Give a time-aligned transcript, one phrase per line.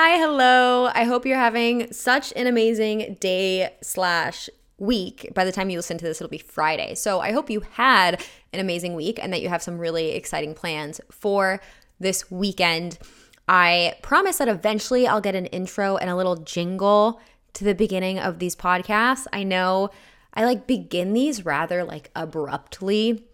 [0.00, 0.92] Hi, hello.
[0.94, 5.28] I hope you're having such an amazing day slash week.
[5.34, 6.94] By the time you listen to this, it'll be Friday.
[6.94, 8.22] So I hope you had
[8.52, 11.60] an amazing week and that you have some really exciting plans for
[11.98, 13.00] this weekend.
[13.48, 17.20] I promise that eventually I'll get an intro and a little jingle
[17.54, 19.26] to the beginning of these podcasts.
[19.32, 19.90] I know
[20.32, 23.24] I like begin these rather like abruptly.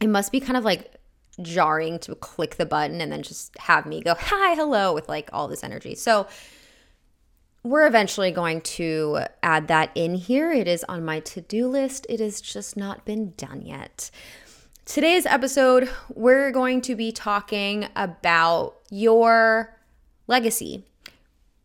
[0.00, 0.97] It must be kind of like
[1.42, 5.30] jarring to click the button and then just have me go, hi, hello, with like
[5.32, 5.94] all this energy.
[5.94, 6.26] So
[7.62, 10.52] we're eventually going to add that in here.
[10.52, 14.10] It is on my to do list, it has just not been done yet.
[14.84, 19.76] Today's episode, we're going to be talking about your
[20.26, 20.84] legacy.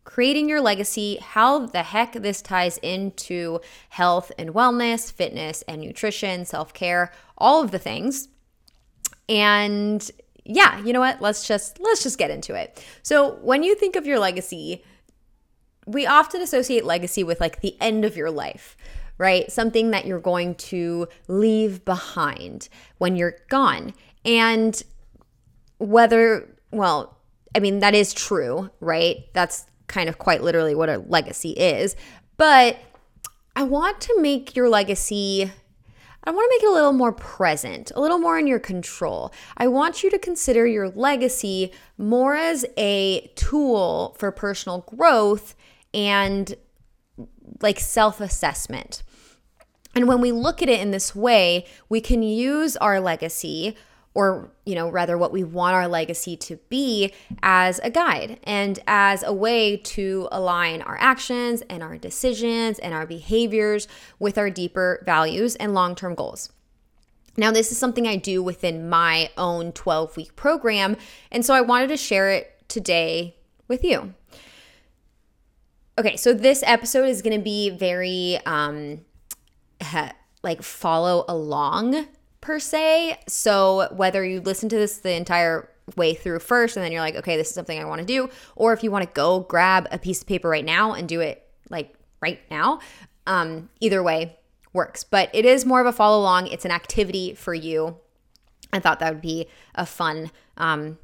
[0.04, 6.44] Creating your legacy, how the heck this ties into health and wellness, fitness and nutrition,
[6.44, 8.28] self care, all of the things.
[9.28, 10.08] And
[10.44, 11.20] yeah, you know what?
[11.22, 12.84] Let's just let's just get into it.
[13.02, 14.84] So, when you think of your legacy,
[15.86, 18.76] we often associate legacy with like the end of your life,
[19.18, 19.50] right?
[19.50, 23.94] Something that you're going to leave behind when you're gone.
[24.24, 24.80] And
[25.78, 27.18] whether, well,
[27.54, 29.26] I mean, that is true, right?
[29.32, 31.94] That's kind of quite literally what a legacy is.
[32.36, 32.78] But
[33.54, 35.52] I want to make your legacy
[36.26, 39.32] I want to make it a little more present, a little more in your control.
[39.58, 45.54] I want you to consider your legacy more as a tool for personal growth
[45.92, 46.54] and
[47.60, 49.02] like self assessment.
[49.94, 53.76] And when we look at it in this way, we can use our legacy
[54.14, 57.12] or you know rather what we want our legacy to be
[57.42, 62.94] as a guide and as a way to align our actions and our decisions and
[62.94, 63.86] our behaviors
[64.18, 66.50] with our deeper values and long-term goals.
[67.36, 70.96] Now this is something i do within my own 12 week program
[71.30, 73.36] and so i wanted to share it today
[73.68, 74.14] with you.
[75.98, 79.00] Okay so this episode is going to be very um
[80.44, 82.06] like follow along
[82.44, 83.18] per se.
[83.26, 87.16] So whether you listen to this the entire way through first and then you're like,
[87.16, 89.88] okay, this is something I want to do, or if you want to go grab
[89.90, 92.80] a piece of paper right now and do it like right now,
[93.26, 94.38] um, either way
[94.74, 95.04] works.
[95.04, 96.48] But it is more of a follow along.
[96.48, 97.96] It's an activity for you.
[98.72, 100.98] I thought that would be a fun, um,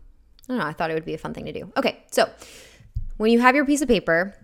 [0.45, 1.72] I don't know, I thought it would be a fun thing to do.
[1.77, 2.28] Okay, so
[3.17, 4.34] when you have your piece of paper,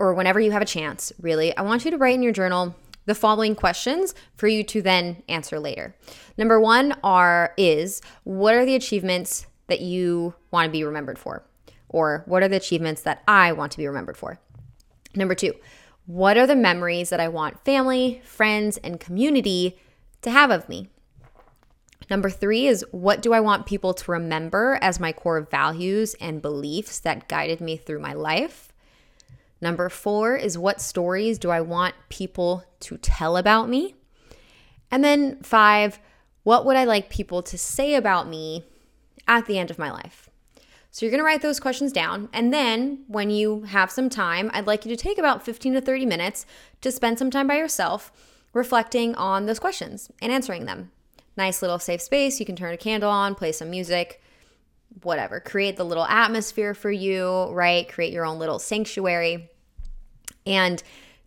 [0.00, 2.74] or whenever you have a chance, really, I want you to write in your journal
[3.08, 5.96] the following questions for you to then answer later.
[6.36, 11.42] Number one are is what are the achievements that you want to be remembered for?
[11.88, 14.38] Or what are the achievements that I want to be remembered for?
[15.14, 15.54] Number two,
[16.04, 19.78] what are the memories that I want family, friends, and community
[20.20, 20.90] to have of me?
[22.10, 26.42] Number three is what do I want people to remember as my core values and
[26.42, 28.67] beliefs that guided me through my life?
[29.60, 33.94] Number four is what stories do I want people to tell about me?
[34.90, 35.98] And then five,
[36.44, 38.64] what would I like people to say about me
[39.26, 40.30] at the end of my life?
[40.90, 42.28] So you're to write those questions down.
[42.32, 45.80] And then when you have some time, I'd like you to take about 15 to
[45.80, 46.46] 30 minutes
[46.80, 48.10] to spend some time by yourself
[48.52, 50.90] reflecting on those questions and answering them.
[51.36, 52.40] Nice little safe space.
[52.40, 54.20] You can turn a candle on, play some music,
[55.02, 57.88] whatever, create the little atmosphere for you, right?
[57.88, 59.50] Create your own little sanctuary
[60.46, 60.82] and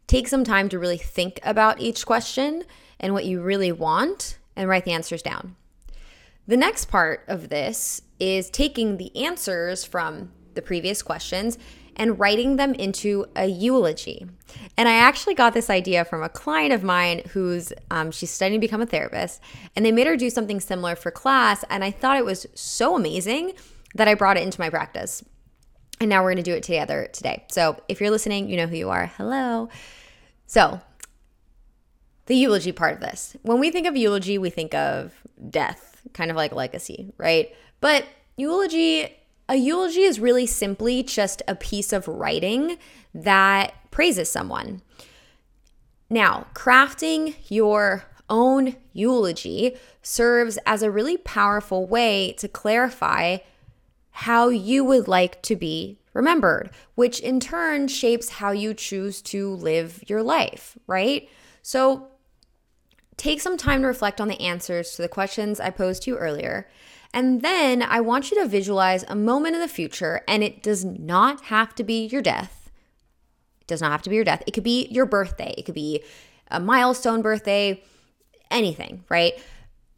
[0.07, 2.63] take some time to really think about each question
[2.99, 5.55] and what you really want and write the answers down.
[6.47, 11.57] The next part of this is taking the answers from the previous questions
[11.95, 14.25] and writing them into a eulogy.
[14.77, 18.59] And I actually got this idea from a client of mine who's um, she's studying
[18.59, 19.41] to become a therapist,
[19.75, 21.63] and they made her do something similar for class.
[21.69, 23.53] And I thought it was so amazing
[23.95, 25.23] that I brought it into my practice.
[25.99, 27.45] And now we're to do it together today.
[27.49, 29.05] So if you're listening, you know who you are.
[29.17, 29.69] Hello.
[30.47, 30.81] So,
[32.25, 33.35] the eulogy part of this.
[33.43, 35.13] When we think of eulogy, we think of
[35.49, 37.53] death, kind of like legacy, right?
[37.81, 38.05] But
[38.37, 39.15] eulogy
[39.51, 42.77] a eulogy is really simply just a piece of writing
[43.13, 44.81] that praises someone.
[46.09, 53.39] Now, crafting your own eulogy serves as a really powerful way to clarify
[54.11, 59.55] how you would like to be remembered, which in turn shapes how you choose to
[59.55, 61.27] live your life, right?
[61.61, 62.07] So,
[63.17, 66.17] take some time to reflect on the answers to the questions I posed to you
[66.17, 66.69] earlier
[67.13, 70.85] and then I want you to visualize a moment in the future, and it does
[70.85, 72.71] not have to be your death.
[73.61, 74.43] It does not have to be your death.
[74.47, 76.03] It could be your birthday, it could be
[76.49, 77.83] a milestone birthday,
[78.49, 79.33] anything, right?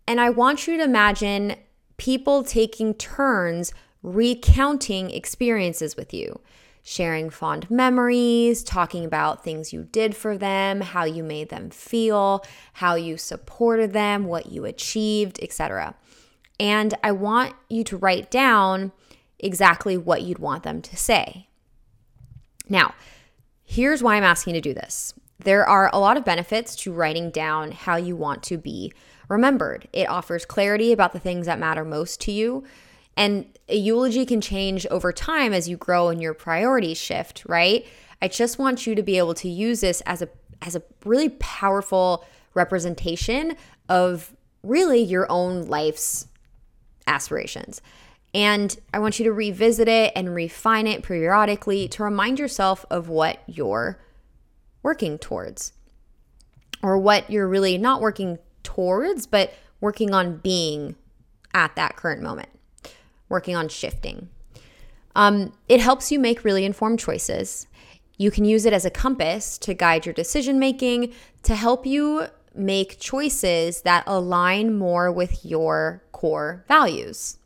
[0.08, 1.56] And I want you to imagine
[1.98, 6.40] people taking turns recounting experiences with you.
[6.84, 12.46] sharing fond memories, talking about things you did for them, how you made them feel,
[12.74, 15.96] how you supported them, what you achieved, etc.
[16.60, 18.92] And I want you to write down
[19.40, 21.48] exactly what you'd want them to say.
[22.70, 22.94] Now,
[23.64, 25.14] here's why I'm asking you to do this.
[25.40, 28.94] There are a lot of benefits to writing down how you want to be
[29.28, 29.88] remembered.
[29.92, 32.64] It offers clarity about the things that matter most to you.
[33.18, 37.86] And a eulogy can change over time as you grow and your priorities shift, right?
[38.22, 40.30] I just want you to be able to use this as a
[40.62, 43.58] as a really powerful representation
[43.90, 44.34] of
[44.64, 46.28] really your own life's
[47.08, 47.82] aspirations.
[48.34, 53.08] And I want you to revisit it and refine it periodically to remind yourself of
[53.08, 54.00] what you're
[54.82, 55.74] working towards
[56.82, 60.96] or what you're really not working towards, but working on being
[61.54, 62.50] at that current moment,
[63.30, 64.30] working on shifting.
[65.16, 67.68] Um, it helps you make really informed choices.
[68.18, 71.14] You can use it as a compass to guide your decision making,
[71.44, 77.38] to help you make choices that align more with your core values.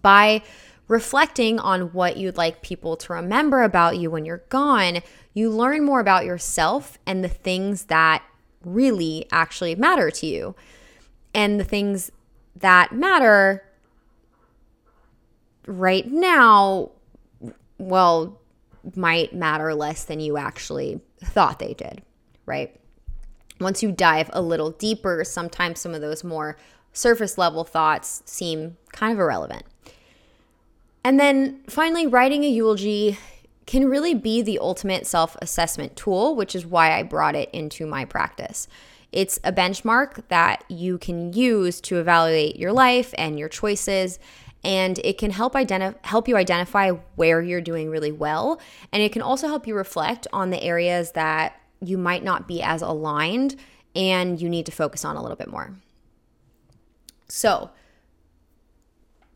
[0.00, 0.42] By
[0.88, 5.00] reflecting on what you'd like people to remember about you when you're gone,
[5.34, 8.22] you learn more about yourself and the things that
[8.64, 10.56] really actually matter to you.
[11.34, 12.10] And the things
[12.56, 13.62] that matter
[15.66, 16.90] right now,
[17.76, 18.40] well,
[18.96, 22.00] might matter less than you actually thought they did,
[22.46, 22.74] right?
[23.60, 26.56] Once you dive a little deeper, sometimes some of those more
[26.94, 29.64] surface level thoughts seem kind of irrelevant.
[31.04, 33.18] And then finally, writing a eulogy
[33.66, 37.84] can really be the ultimate self assessment tool, which is why I brought it into
[37.86, 38.68] my practice.
[39.12, 44.18] It's a benchmark that you can use to evaluate your life and your choices
[44.64, 48.60] and it can help identify help you identify where you're doing really well
[48.92, 52.62] and it can also help you reflect on the areas that you might not be
[52.62, 53.54] as aligned
[53.94, 55.76] and you need to focus on a little bit more.
[57.28, 57.70] So,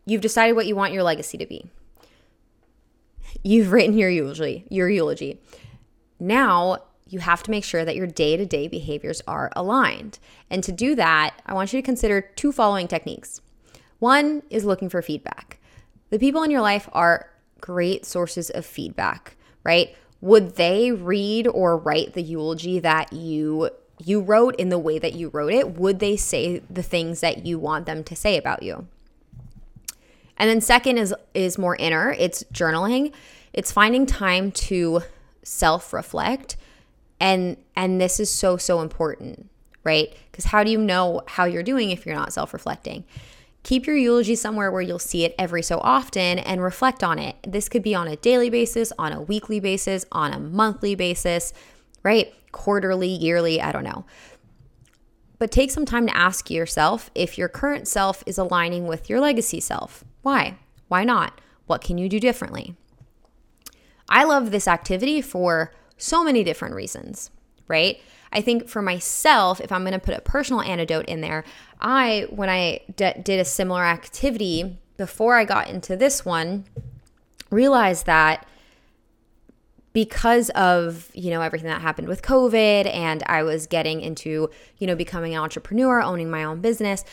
[0.07, 1.71] you've decided what you want your legacy to be.
[3.43, 5.41] You've written your eulogy, your eulogy.
[6.21, 10.19] Now, you have to make sure that your day-to-day behaviors are aligned.
[10.51, 13.41] And to do that, I want you to consider two following techniques.
[13.99, 15.59] One is looking for feedback.
[16.11, 17.31] The people in your life are
[17.61, 19.95] great sources of feedback, right?
[20.21, 25.15] Would they read or write the eulogy that you you wrote in the way that
[25.15, 25.77] you wrote it?
[25.77, 28.87] Would they say the things that you want them to say about you?
[30.37, 32.15] And then second is is more inner.
[32.19, 33.13] It's journaling.
[33.53, 35.03] It's finding time to
[35.43, 36.57] self-reflect
[37.21, 39.51] and and this is so so important,
[39.83, 40.15] right?
[40.33, 43.05] Cuz how do you know how you're doing if you're not self-reflecting?
[43.65, 47.37] Keep your eulogy somewhere where you'll see it every so often and reflect on it.
[47.47, 51.53] This could be on a daily basis, on a weekly basis, on a monthly basis,
[52.03, 52.33] right?
[52.53, 54.05] Quarterly, yearly, I don't know.
[55.39, 59.21] But take some time to ask yourself if your current self is aligning with your
[59.21, 60.05] legacy self.
[60.23, 60.59] Why?
[60.89, 61.41] Why not?
[61.67, 62.75] What can you do differently?
[64.09, 67.31] I love this activity for so many different reasons,
[67.69, 68.01] right?
[68.33, 71.45] I think for myself, if I'm going to put a personal antidote in there,
[71.81, 76.65] I, when I d- did a similar activity before I got into this one,
[77.51, 78.47] realized that
[79.99, 84.87] because of you know everything that happened with covid and i was getting into you
[84.87, 87.05] know becoming an entrepreneur owning my own business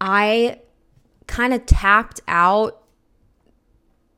[0.00, 0.58] i
[1.26, 2.82] kind of tapped out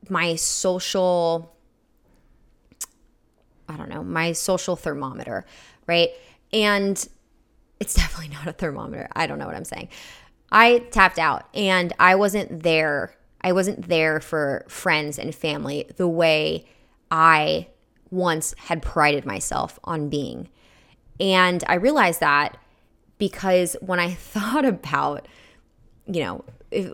[0.09, 1.53] my social
[3.67, 5.45] I don't know, my social thermometer
[5.85, 6.11] right?
[6.53, 7.05] And
[7.81, 9.09] it's definitely not a thermometer.
[9.17, 9.89] I don't know what I'm saying.
[10.49, 13.13] I tapped out and I wasn't there.
[13.41, 16.67] I wasn't there for friends and family the way
[17.11, 17.67] I
[18.15, 20.49] once had prided myself on being.
[21.19, 22.57] And I realized that
[23.17, 25.27] because when I thought about,
[26.07, 26.45] you know,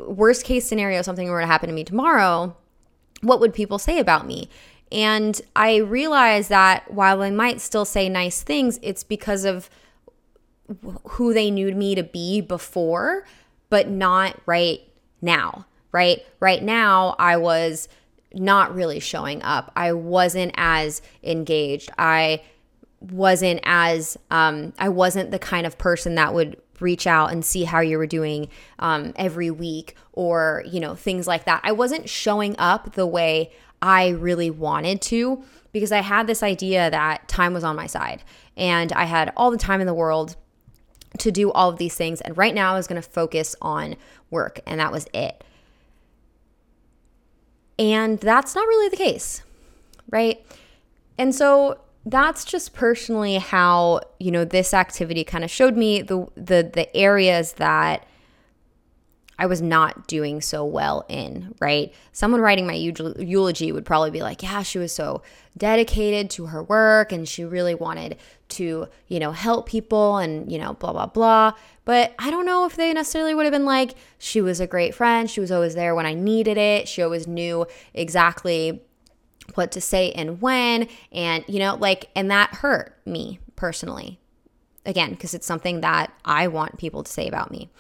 [0.08, 2.56] worst case scenario, something were to happen to me tomorrow,
[3.22, 4.50] what would people say about me?
[4.92, 9.70] And I realized that while I might still say nice things, it's because of
[11.08, 13.26] who they knew me to be before,
[13.70, 14.82] but not right
[15.22, 16.26] now, right?
[16.40, 17.88] Right now, I was
[18.34, 19.72] not really showing up.
[19.76, 21.90] I wasn't as engaged.
[21.98, 22.42] I
[23.00, 27.64] wasn't as, um, I wasn't the kind of person that would reach out and see
[27.64, 28.48] how you were doing
[28.80, 31.62] um, every week or, you know, things like that.
[31.64, 36.90] I wasn't showing up the way I really wanted to because I had this idea
[36.90, 38.24] that time was on my side
[38.58, 40.36] and I had all the time in the world
[41.20, 42.22] to do all of these things.
[42.22, 43.96] And right now I was going to focus on
[44.30, 45.44] work, and that was it.
[47.80, 49.42] And that's not really the case.
[50.10, 50.46] right?
[51.18, 56.28] And so that's just personally how, you know, this activity kind of showed me the
[56.36, 58.06] the the areas that
[59.42, 61.92] I was not doing so well in, right?
[62.12, 65.24] Someone writing my eulogy would probably be like, yeah, she was so
[65.58, 68.20] dedicated to her work and she really wanted
[68.50, 71.54] to, you know, help people and, you know, blah, blah, blah.
[71.86, 74.94] But I don't know if they necessarily would have been like, she was a great
[74.94, 75.28] friend.
[75.28, 76.88] She was always there when I needed it.
[76.88, 78.84] She always knew exactly
[79.56, 80.88] what to say and when.
[81.12, 84.20] And, you know, like, and that hurt me personally.
[84.86, 87.72] Again, because it's something that I want people to say about me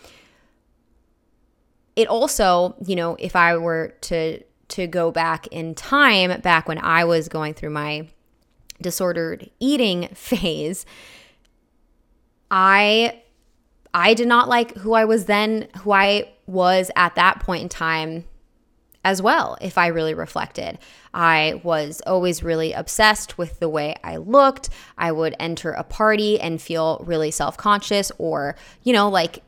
[1.95, 6.77] it also, you know, if I were to to go back in time back when
[6.77, 8.07] I was going through my
[8.81, 10.85] disordered eating phase,
[12.49, 13.21] I
[13.93, 17.69] I did not like who I was then, who I was at that point in
[17.69, 18.25] time
[19.03, 20.77] as well, if I really reflected.
[21.13, 24.69] I was always really obsessed with the way I looked.
[24.97, 29.43] I would enter a party and feel really self conscious or, you know, like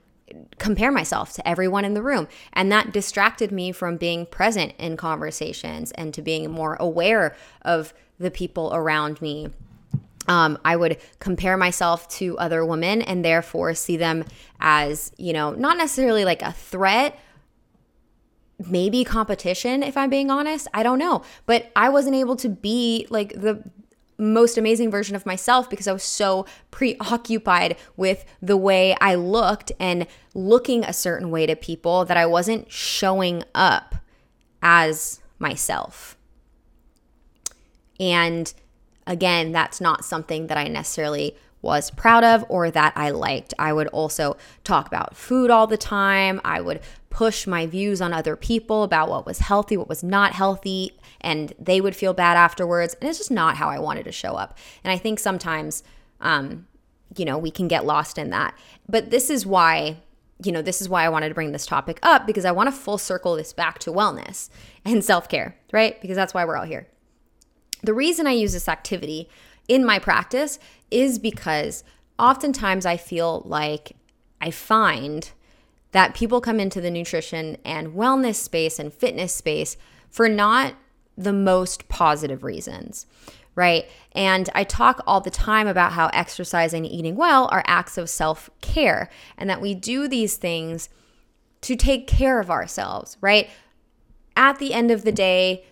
[0.57, 2.27] compare myself to everyone in the room.
[2.53, 7.93] And that distracted me from being present in conversations and to being more aware of
[8.19, 9.49] the people around me.
[10.27, 14.23] Um, I would compare myself to other women and therefore see them
[14.59, 17.19] as, you know, not necessarily like a threat,
[18.69, 20.67] maybe competition, if I'm being honest.
[20.73, 21.23] I don't know.
[21.45, 23.63] But I wasn't able to be like the
[24.17, 29.71] most amazing version of myself because I was so preoccupied with the way I looked
[29.79, 33.95] and looking a certain way to people that I wasn't showing up
[34.61, 36.17] as myself.
[37.99, 38.53] And
[39.05, 43.53] again, that's not something that I necessarily was proud of or that I liked.
[43.57, 46.39] I would also talk about food all the time.
[46.43, 50.33] I would push my views on other people about what was healthy, what was not
[50.33, 50.91] healthy,
[51.21, 52.95] and they would feel bad afterwards.
[52.99, 54.57] And it's just not how I wanted to show up.
[54.83, 55.83] And I think sometimes,
[56.19, 56.67] um,
[57.15, 58.53] you know, we can get lost in that.
[58.87, 59.97] But this is why
[60.43, 62.67] you know, this is why I wanted to bring this topic up because I want
[62.67, 64.49] to full circle this back to wellness
[64.83, 66.01] and self care, right?
[66.01, 66.87] Because that's why we're all here.
[67.81, 69.29] The reason I use this activity
[69.67, 70.59] in my practice
[70.91, 71.83] is because
[72.19, 73.93] oftentimes I feel like
[74.41, 75.31] I find
[75.91, 79.77] that people come into the nutrition and wellness space and fitness space
[80.09, 80.73] for not
[81.17, 83.05] the most positive reasons,
[83.55, 83.85] right?
[84.13, 88.09] And I talk all the time about how exercising and eating well are acts of
[88.09, 90.89] self care and that we do these things
[91.61, 93.49] to take care of ourselves, right?
[94.35, 95.63] At the end of the day,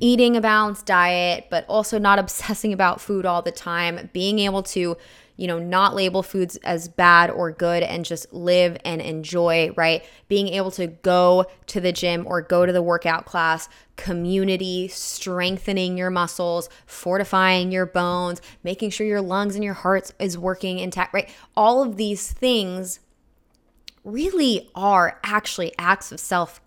[0.00, 4.62] eating a balanced diet, but also not obsessing about food all the time, being able
[4.62, 4.96] to
[5.36, 10.04] you know, not label foods as bad or good and just live and enjoy, right?
[10.28, 15.98] Being able to go to the gym or go to the workout class, community, strengthening
[15.98, 21.12] your muscles, fortifying your bones, making sure your lungs and your heart is working intact,
[21.12, 21.28] right?
[21.54, 23.00] All of these things
[24.04, 26.66] really are actually acts of self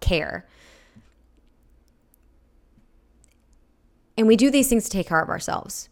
[4.19, 5.87] And we do these things to take care of ourselves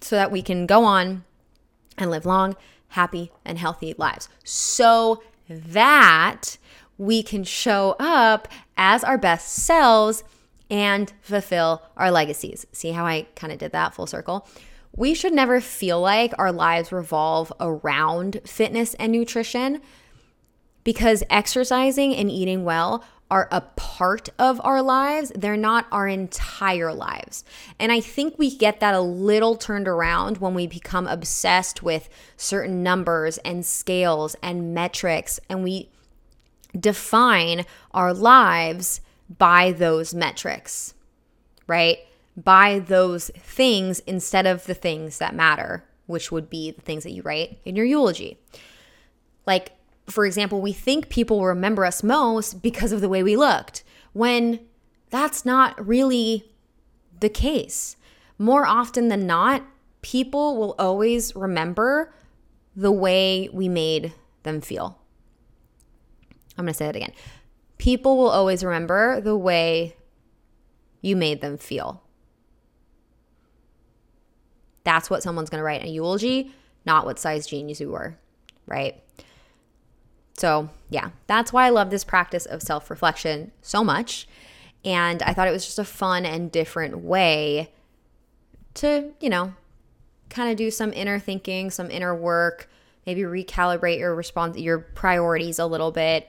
[0.00, 1.22] so that we can go on
[1.96, 2.56] and live long,
[2.88, 6.58] happy, and healthy lives so that
[6.98, 10.24] we can show up as our best selves
[10.70, 12.66] and fulfill our legacies.
[12.72, 14.48] See how I kind of did that full circle?
[14.96, 19.80] We should never feel like our lives revolve around fitness and nutrition
[20.82, 26.92] because exercising and eating well are a part of our lives, they're not our entire
[26.92, 27.44] lives.
[27.78, 32.10] And I think we get that a little turned around when we become obsessed with
[32.36, 35.88] certain numbers and scales and metrics, and we
[36.78, 39.00] define our lives
[39.38, 40.92] by those metrics,
[41.66, 42.00] right?
[42.36, 47.12] By those things instead of the things that matter, which would be the things that
[47.12, 48.38] you write in your eulogy.
[49.46, 49.72] Like,
[50.08, 54.60] for example, we think people remember us most because of the way we looked, when
[55.10, 56.44] that's not really
[57.20, 57.96] the case.
[58.38, 59.62] More often than not,
[60.02, 62.12] people will always remember
[62.74, 64.98] the way we made them feel.
[66.56, 67.12] I'm going to say that again.
[67.78, 69.96] People will always remember the way
[71.00, 72.02] you made them feel.
[74.84, 76.52] That's what someone's going to write in a eulogy,
[76.84, 78.18] not what size jeans you were,
[78.66, 79.00] right?
[80.42, 84.26] So, yeah, that's why I love this practice of self reflection so much.
[84.84, 87.70] And I thought it was just a fun and different way
[88.74, 89.54] to, you know,
[90.30, 92.68] kind of do some inner thinking, some inner work,
[93.06, 96.28] maybe recalibrate your response, your priorities a little bit.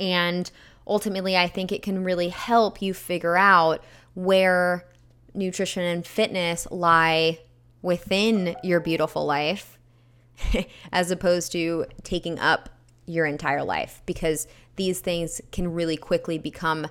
[0.00, 0.50] And
[0.84, 3.80] ultimately, I think it can really help you figure out
[4.14, 4.88] where
[5.34, 7.38] nutrition and fitness lie
[7.80, 9.78] within your beautiful life
[10.92, 12.70] as opposed to taking up
[13.08, 14.46] your entire life because
[14.76, 16.86] these things can really quickly become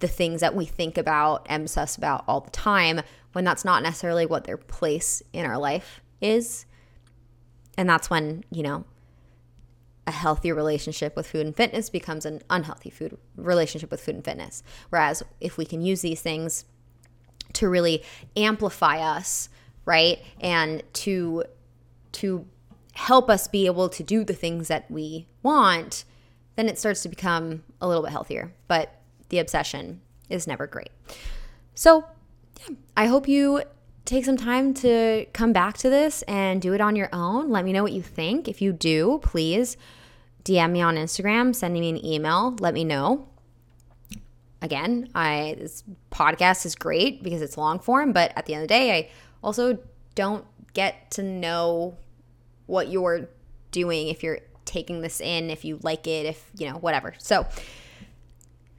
[0.00, 3.00] the things that we think about and obsess about all the time
[3.32, 6.66] when that's not necessarily what their place in our life is.
[7.76, 8.84] And that's when, you know,
[10.06, 14.24] a healthy relationship with food and fitness becomes an unhealthy food relationship with food and
[14.24, 14.62] fitness.
[14.88, 16.64] Whereas if we can use these things
[17.54, 18.02] to really
[18.36, 19.48] amplify us,
[19.84, 20.18] right?
[20.40, 21.44] And to
[22.12, 22.44] to
[23.00, 26.04] help us be able to do the things that we want,
[26.56, 28.52] then it starts to become a little bit healthier.
[28.68, 28.94] But
[29.30, 30.90] the obsession is never great.
[31.74, 32.04] So,
[32.60, 33.62] yeah, I hope you
[34.04, 37.48] take some time to come back to this and do it on your own.
[37.48, 38.48] Let me know what you think.
[38.48, 39.78] If you do, please
[40.44, 43.28] DM me on Instagram, send me an email, let me know.
[44.60, 48.68] Again, I this podcast is great because it's long form, but at the end of
[48.68, 49.10] the day, I
[49.42, 49.78] also
[50.14, 51.96] don't get to know
[52.70, 53.28] what you're
[53.72, 57.14] doing if you're taking this in, if you like it, if, you know, whatever.
[57.18, 57.46] So,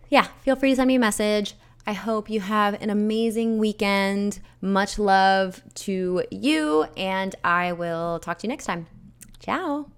[0.09, 1.55] yeah, feel free to send me a message.
[1.85, 4.39] I hope you have an amazing weekend.
[4.61, 8.87] Much love to you, and I will talk to you next time.
[9.39, 9.87] Ciao.